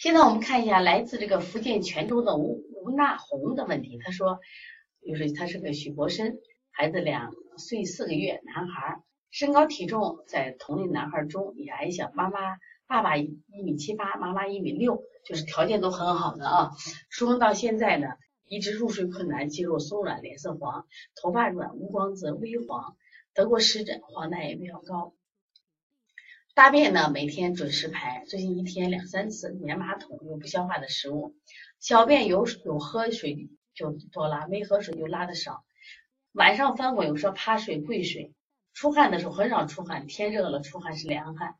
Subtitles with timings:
[0.00, 4.38] 现在我们看一下来自这个福建泉州的吴吴娜红的问题，他说，
[5.06, 6.38] 就是他是个许国生，
[6.70, 12.38] 孩子两岁四个月，男孩，身高体重在同龄男孩中也矮小，妈妈
[12.86, 16.70] 爸爸一米七八，妈妈一米六，就是条件都很好的啊。
[17.10, 18.06] 出生到现在呢，
[18.46, 20.86] 一直入睡困难，肌肉松软，脸色黄，
[21.20, 22.96] 头发软，无光泽，微黄，
[23.34, 25.12] 得过湿疹，黄疸也比较高。
[26.52, 31.36] 大便呢，每天准时排，最近一天两三次，粘马桶，有不消化的食物。
[31.78, 35.64] 小便有有喝水就多拉，没喝水就拉的少。
[36.32, 38.34] 晚上翻滚，有时候趴睡跪睡。
[38.74, 41.54] 出汗的时候很少出汗，天热了出汗是凉汗。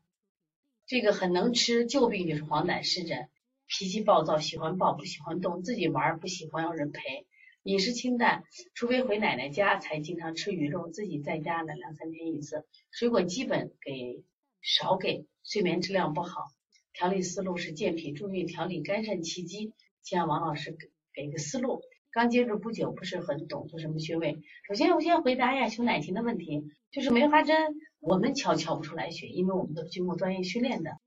[0.85, 3.29] 这个很能吃，旧病就是黄疸湿疹。
[3.67, 7.25] 脾气暴躁，喜欢抱不喜欢动，自己玩不喜欢要人陪。
[7.63, 12.65] 饮食清淡，除非回奶奶家才经常吃鱼肉，自己在家呢两三天一次。
[12.91, 14.23] 水果基本给。
[14.61, 16.45] 少给，睡眠质量不好。
[16.93, 19.73] 调理思路是健脾助运，调理肝肾气机。
[20.03, 21.81] 请让王老师给给个思路。
[22.11, 24.39] 刚接触不久，不是很懂做什么穴位。
[24.67, 30.97] 首先，我先回答一下熊乃婷的问题，就是梅花针，我们敲敲不出来穴，因为我们都经过专业训练的，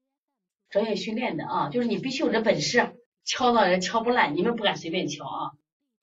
[0.71, 5.51] 专业训练的啊，就是你必须有这本事，敲到人敲不烂，你们不敢随便敲啊。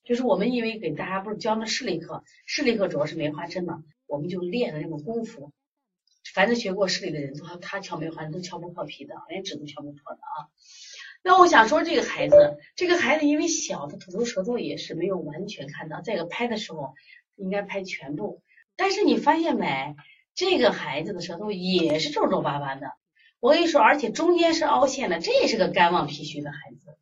[0.04, 5.52] 就是我们因为给大家不是教那视力课，视力课主要是梅花针嘛，我们就练的这个功夫。
[6.34, 10.48] 凡是学过视力的人，都他他敲梅花都敲不破皮的，连纸都敲不破的啊。
[11.24, 16.02] 那我想说，这个孩子，这个孩子因为小，他吐出舌头也是没有完全看到。
[16.02, 16.96] 再一个拍的时候
[17.36, 18.42] 应该拍全部，
[18.76, 19.96] 但是你发现没，
[20.34, 22.88] 这个孩子的舌头也是皱皱巴巴的。
[23.40, 26.98] 我跟你说，而且中间是凹陷的，这也是个肝旺脾虚的孩子。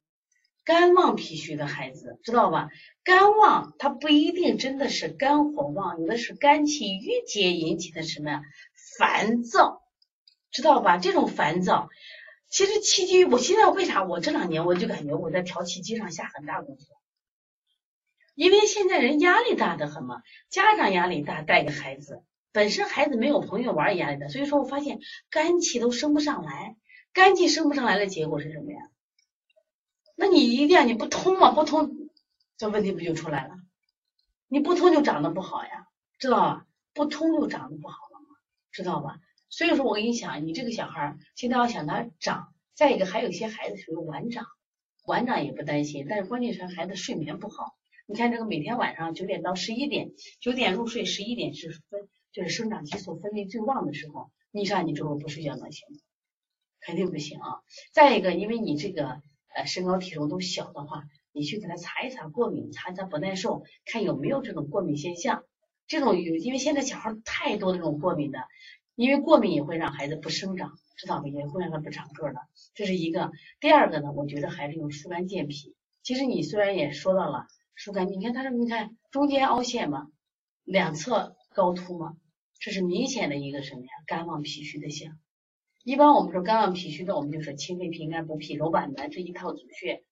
[0.70, 2.70] 肝旺脾虚的孩子，知道吧？
[3.04, 8.44] 肝旺它不一定真的是肝火旺，有的是肝气郁结引起的什么呀？
[9.00, 9.82] 烦躁，
[10.52, 11.00] 知道吧？
[11.00, 11.90] 这种烦躁，
[12.52, 16.84] 其实气机，我现在为啥我这两年我就感觉我在调气机上下很大功夫，
[18.36, 20.22] 因为现在人压力大的很嘛，
[20.52, 22.22] 家长压力大，带个孩子，
[22.52, 25.00] 本身孩子没有朋友玩压力大，所以说我发现
[25.32, 26.76] 肝气都升不上来，
[27.12, 28.78] 肝气升不上来的结果是什么呀？
[30.20, 32.10] 那你一定要你不通嘛，不通，
[32.58, 33.56] 这问题不就出来了？
[34.50, 35.88] 你不通就长得不好呀，
[36.20, 36.68] 知道吧？
[36.94, 38.20] 不通就长得不好了。
[38.72, 39.20] 知道吧？
[39.50, 44.46] 所以说我跟你讲，你这个小孩现在要想他长，再一个还有一些孩子属于晚长，
[45.06, 47.78] 晚长也不担心，但是关键是孩子睡眠不好。
[48.06, 55.98] 你看这个每天晚上九点到十一点，九点入睡，十一点是分就是生长激素分泌最旺的时候，你说你这会不睡觉能行吗？
[56.82, 57.62] 肯定不行啊！
[57.92, 59.22] 再一个，因为你这个
[59.56, 65.44] 呃身高体重都小的话，你去给他查一查过敏，查一查不耐受，看有没有这种过敏现象。
[65.88, 68.40] 这种有，因为现在小孩太多这种过敏的，
[68.96, 71.28] 因为过敏也会让孩子不生长，知道吗？
[71.28, 72.40] 也会让他不长个的，
[72.76, 73.32] 这是一个。
[73.60, 75.76] 第二个呢，我觉得孩子用疏肝健脾。
[76.04, 80.10] 其实你虽然也说到了疏肝，你看他这，你看中间凹陷嘛，
[80.64, 82.18] 两侧高凸嘛，
[82.60, 83.92] 这是明显的一个什么呀？
[84.06, 85.18] 肝旺脾虚的象。
[85.84, 90.04] 一般我们说肝旺脾虚的，我们就说清肺平肝补脾柔板的这一套组穴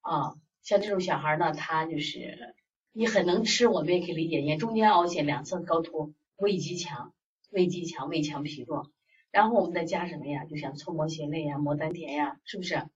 [0.00, 0.34] 啊。
[0.62, 2.54] 像这种小孩呢，他就是。
[2.94, 4.42] 你很能吃，我们也可以理解。
[4.42, 7.14] 眼中间凹陷，两侧高凸，胃极强，
[7.48, 8.92] 胃极强，胃强脾弱。
[9.30, 10.44] 然后我们再加什么呀？
[10.44, 12.86] 就像搓摩胁肋呀，摩丹田呀，是不是？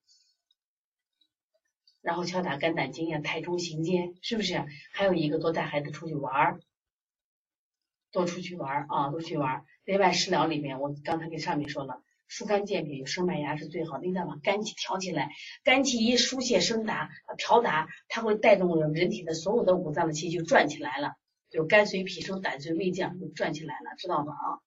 [2.02, 4.66] 然后敲打肝胆经呀，太冲行间，是不是？
[4.92, 6.60] 还有一个多带孩子出去玩儿，
[8.16, 9.64] 多出去玩啊，多去玩儿。
[9.84, 12.00] 另外食疗里面，我刚才跟上面说了。
[12.28, 14.06] 疏肝健脾，生麦芽是最好的。
[14.06, 14.40] 你知道吗？
[14.42, 15.28] 肝气调起来，
[15.64, 21.12] 肝气一疏泄升达、调达，它会带动人体的所有的五脏的气就转起来了，
[21.50, 24.32] 就肝随脾升，胆随胃降，就转起来了，知道吗？
[24.32, 24.58] 啊，